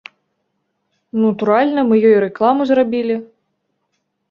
[1.25, 3.21] Натуральна, мы ёй рэкламу зрабілі.